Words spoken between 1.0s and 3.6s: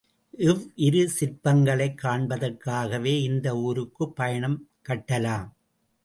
சிற்பங்களைக் காண்பதற்காகவே இந்த